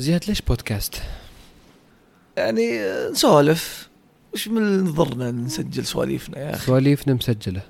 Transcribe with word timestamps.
زياد 0.00 0.24
ليش 0.28 0.42
بودكاست؟ 0.42 0.94
يعني 2.36 2.80
آه، 2.80 3.10
نسولف. 3.10 3.88
وش 4.34 4.48
من 4.48 4.84
ضرنا 4.92 5.30
نسجل 5.30 5.84
سواليفنا 5.86 6.38
يا 6.38 6.54
أخي؟ 6.54 6.66
سواليفنا 6.66 7.14
مسجلة. 7.14 7.60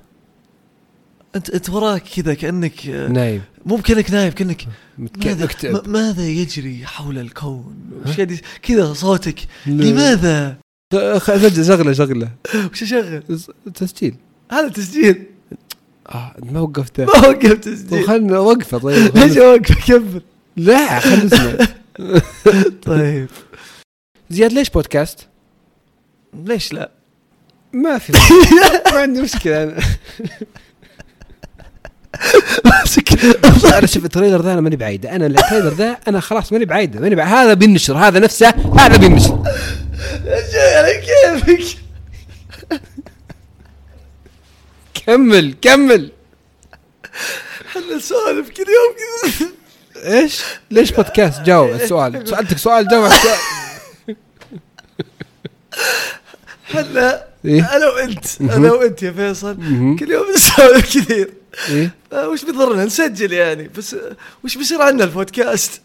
أنت 1.37 1.51
أنت 1.51 1.71
وراك 1.71 2.03
كذا 2.17 2.35
كأنك 2.35 2.87
آه، 2.87 3.09
نايم. 3.09 3.43
مو 3.67 3.77
كانك 3.79 4.11
نايم 4.11 4.33
كأنك 4.33 4.67
ماذا 4.99 5.83
ماذا 5.87 6.23
يجري 6.27 6.87
حول 6.87 7.19
الكون؟ 7.19 7.77
كذا 8.63 8.93
صوتك. 8.93 9.39
لماذا؟ 9.67 10.57
سجل 11.19 11.65
شغلة 11.67 11.93
شغلة. 11.93 12.31
وش 12.73 12.83
اشغل 12.83 13.23
تسجيل. 13.75 14.15
هذا 14.53 14.69
تسجيل. 14.69 15.25
آه 16.09 16.35
ما 16.43 16.61
وقفته. 16.61 17.05
ما 17.05 17.29
وقف 17.29 17.53
تسجيل. 17.53 18.05
خلنا 18.07 18.39
وقفه 18.39 18.79
طيب 18.79 18.97
ليش 19.17 19.33
خلنا- 19.33 19.45
أوقف؟ 19.53 19.87
كمل. 19.89 20.23
لا 20.57 21.01
خلنا 21.01 21.25
نسمع. 21.25 21.67
طيب. 22.83 23.29
زياد 24.31 24.53
ليش 24.53 24.71
بودكاست؟ 24.71 25.27
ليش 26.35 26.73
لا؟ 26.73 26.91
ما 27.73 27.99
في 27.99 28.13
ما 28.93 28.99
عندي 28.99 29.21
مشكلة. 29.23 29.63
أنا 29.63 29.79
ماسك 32.65 33.35
أنا 33.65 33.87
شوف 33.87 34.05
ال 34.05 34.09
trailer 34.09 34.43
ذا 34.43 34.53
أنا 34.53 34.61
ماني 34.61 34.77
بعيده 34.77 35.17
أنا 35.17 35.27
ال 35.27 35.32
trailer 35.32 35.69
ذا 35.69 35.97
أنا 36.09 36.21
خلاص 36.21 36.53
ماني 36.53 36.65
بعيده 36.65 37.01
ماني 37.01 37.15
بعيدة. 37.15 37.43
هذا 37.43 37.55
بينشر 37.55 37.97
هذا 37.97 38.19
نفسه. 38.19 38.49
هذا 38.79 38.97
بينشر 38.97 39.43
على 40.77 41.03
كيفك؟ 41.07 41.79
كمل 45.07 45.55
كمل. 45.63 46.13
إحنا 47.67 47.97
نسولف 47.97 48.51
كل 48.51 48.65
يوم 48.69 48.95
كذا. 49.33 49.49
إيش؟ 50.05 50.43
ليش 50.71 50.93
بودكاست؟ 50.93 51.41
جاوب 51.43 51.71
السؤال. 51.71 52.29
سألتك 52.29 52.59
سؤال 52.59 52.89
جاوب 52.89 53.05
السؤال. 53.05 53.37
إحنا 56.75 57.25
إيه؟ 57.45 57.77
أنا 57.77 57.87
وأنت. 57.87 58.25
أنا 58.41 58.73
وأنت 58.73 59.03
يا 59.03 59.13
فيصل. 59.13 59.57
كل 59.99 60.11
يوم 60.11 60.25
نسولف 60.37 60.97
كثير. 60.97 61.31
إيه. 61.69 61.91
آه، 62.13 62.29
وش 62.29 62.45
بيضرنا؟ 62.45 62.85
نسجل 62.85 63.33
يعني. 63.33 63.71
بس 63.77 63.95
آه، 63.95 64.17
وش 64.45 64.57
بيصير 64.57 64.83
عندنا 64.83 65.05
البودكاست؟ 65.05 65.81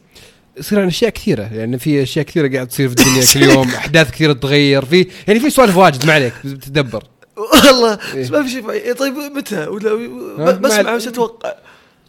يصير 0.58 0.80
عن 0.80 0.88
أشياء 0.88 1.12
كثيرة. 1.12 1.50
يعني 1.54 1.80
في 1.80 2.04
أشياء 2.04 2.26
كثيرة 2.26 2.54
قاعد 2.54 2.68
تصير 2.68 2.90
في 2.90 2.96
الدنيا 3.02 3.26
كل 3.34 3.44
يوم. 3.44 3.68
أحداث 3.82 4.12
كثيرة 4.12 4.34
تتغير. 4.34 4.86
في 4.86 5.08
يعني 5.28 5.40
في 5.40 5.50
سوالف 5.50 5.78
واجد 5.78 6.06
ما 6.06 6.14
عليك. 6.14 6.34
بتدبر 6.44 7.04
والله 7.38 7.98
إيه. 8.14 8.24
بس 8.24 8.32
ما 8.32 8.44
في 8.44 8.50
شيء. 8.50 8.94
طيب 8.94 9.14
متى؟ 9.14 9.68
ولا 9.68 10.52
بسمع 10.52 10.94
وش 10.94 11.08
أتوقع. 11.08 11.54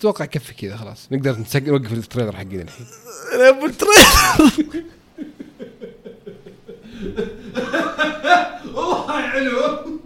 أتوقع 0.03 0.25
يكفي 0.25 0.55
كذا 0.55 0.77
خلاص. 0.77 1.09
نقدر 1.13 1.39
نسجل 1.39 1.73
نوقف 1.73 1.93
ال 1.93 1.98
trailer 1.98 2.37
حقنا 2.37 2.63
الحين. 2.63 2.87
أنا 3.35 3.49
أبو 3.49 3.67
ال 3.67 3.80
trailer. 3.80 4.83
والله 8.75 9.29
حلو 9.31 10.02